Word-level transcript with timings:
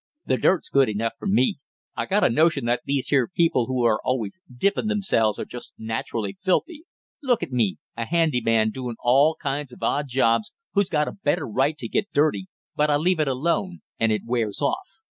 The 0.25 0.37
dirt's 0.37 0.69
good 0.69 0.89
enough 0.89 1.13
for 1.19 1.27
me; 1.27 1.59
I 1.95 2.07
got 2.07 2.23
a 2.23 2.29
notion 2.31 2.65
that 2.65 2.81
these 2.85 3.09
here 3.09 3.27
people 3.31 3.67
who 3.67 3.83
are 3.83 3.99
always 4.03 4.39
dippin' 4.51 4.87
themselves 4.87 5.37
are 5.37 5.45
just 5.45 5.73
naturally 5.77 6.33
filthy. 6.33 6.85
Look 7.21 7.43
at 7.43 7.51
me, 7.51 7.77
a 7.95 8.05
handy 8.07 8.41
man 8.41 8.71
doing 8.71 8.95
all 8.99 9.35
kinds 9.35 9.71
of 9.71 9.83
odd 9.83 10.07
jobs, 10.07 10.51
who's 10.73 10.89
got 10.89 11.07
a 11.07 11.11
better 11.11 11.47
right 11.47 11.77
to 11.77 11.87
get 11.87 12.11
dirty 12.13 12.47
but 12.75 12.89
I 12.89 12.95
leave 12.97 13.19
it 13.19 13.27
alone 13.27 13.81
and 13.99 14.11
it 14.11 14.23
wears 14.25 14.59
off. 14.59 15.01